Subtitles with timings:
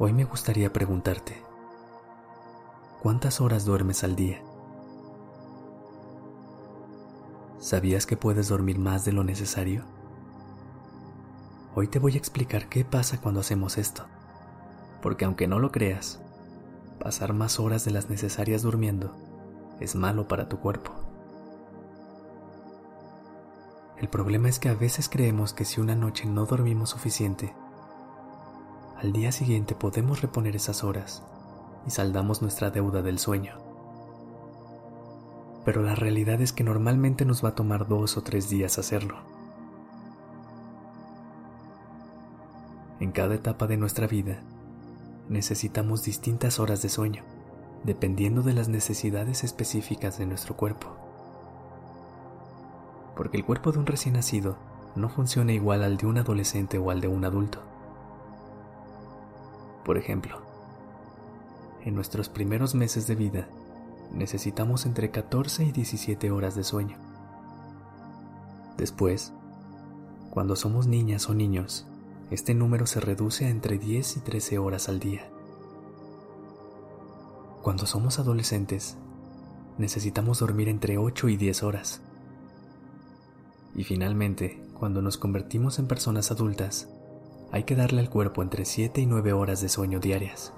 [0.00, 1.42] Hoy me gustaría preguntarte,
[3.02, 4.40] ¿cuántas horas duermes al día?
[7.58, 9.82] ¿Sabías que puedes dormir más de lo necesario?
[11.74, 14.04] Hoy te voy a explicar qué pasa cuando hacemos esto,
[15.02, 16.20] porque aunque no lo creas,
[17.00, 19.16] pasar más horas de las necesarias durmiendo
[19.80, 20.92] es malo para tu cuerpo.
[23.96, 27.52] El problema es que a veces creemos que si una noche no dormimos suficiente,
[29.00, 31.22] al día siguiente podemos reponer esas horas
[31.86, 33.54] y saldamos nuestra deuda del sueño.
[35.64, 39.16] Pero la realidad es que normalmente nos va a tomar dos o tres días hacerlo.
[42.98, 44.40] En cada etapa de nuestra vida
[45.28, 47.22] necesitamos distintas horas de sueño
[47.84, 50.88] dependiendo de las necesidades específicas de nuestro cuerpo.
[53.16, 54.56] Porque el cuerpo de un recién nacido
[54.96, 57.60] no funciona igual al de un adolescente o al de un adulto.
[59.84, 60.40] Por ejemplo,
[61.84, 63.48] en nuestros primeros meses de vida
[64.12, 66.98] necesitamos entre 14 y 17 horas de sueño.
[68.76, 69.32] Después,
[70.30, 71.86] cuando somos niñas o niños,
[72.30, 75.28] este número se reduce a entre 10 y 13 horas al día.
[77.62, 78.96] Cuando somos adolescentes,
[79.78, 82.00] necesitamos dormir entre 8 y 10 horas.
[83.74, 86.88] Y finalmente, cuando nos convertimos en personas adultas,
[87.50, 90.52] hay que darle al cuerpo entre 7 y 9 horas de sueño diarias.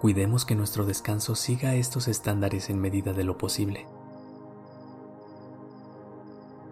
[0.00, 3.86] Cuidemos que nuestro descanso siga estos estándares en medida de lo posible.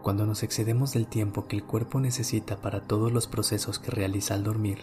[0.02, 4.32] Cuando nos excedemos del tiempo que el cuerpo necesita para todos los procesos que realiza
[4.32, 4.78] al dormir,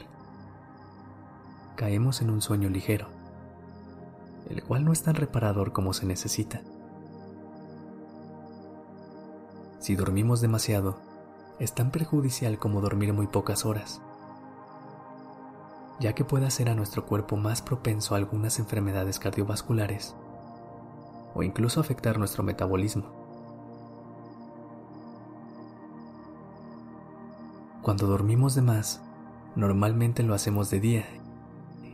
[1.75, 3.07] caemos en un sueño ligero,
[4.49, 6.61] el cual no es tan reparador como se necesita.
[9.85, 10.95] Si dormimos demasiado,
[11.59, 14.01] es tan perjudicial como dormir muy pocas horas,
[15.99, 20.15] ya que puede hacer a nuestro cuerpo más propenso a algunas enfermedades cardiovasculares
[21.35, 23.03] o incluso afectar nuestro metabolismo.
[27.83, 29.03] Cuando dormimos de más,
[29.55, 31.05] normalmente lo hacemos de día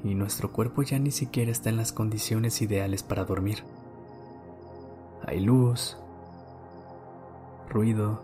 [0.01, 3.65] y nuestro cuerpo ya ni siquiera está en las condiciones ideales para dormir.
[5.27, 5.97] Hay luz,
[7.71, 8.21] ruido,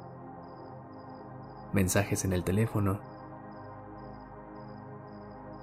[1.73, 2.99] mensajes en el teléfono,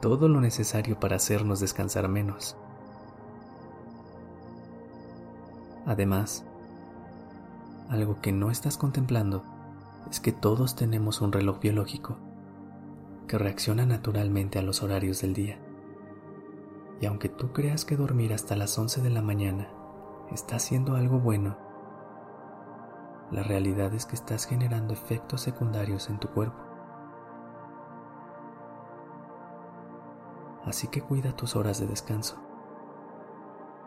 [0.00, 2.56] todo lo necesario para hacernos descansar menos.
[5.86, 6.44] Además,
[7.90, 9.44] algo que no estás contemplando
[10.10, 12.16] es que todos tenemos un reloj biológico
[13.28, 15.58] que reacciona naturalmente a los horarios del día.
[17.00, 19.68] Y aunque tú creas que dormir hasta las 11 de la mañana
[20.32, 21.56] está haciendo algo bueno,
[23.34, 26.62] la realidad es que estás generando efectos secundarios en tu cuerpo.
[30.64, 32.40] Así que cuida tus horas de descanso.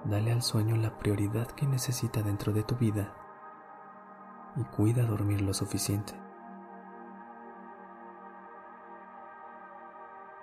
[0.03, 3.13] Dale al sueño la prioridad que necesita dentro de tu vida
[4.57, 6.13] y cuida dormir lo suficiente.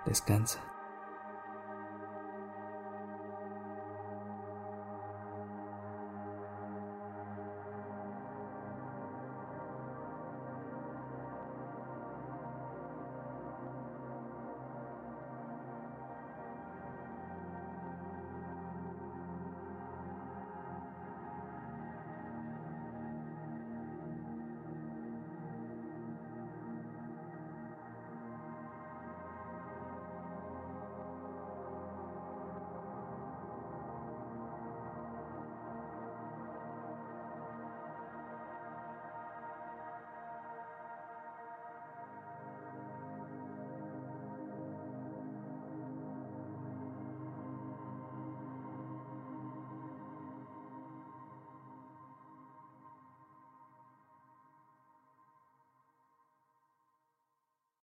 [0.07, 0.74] Descansa.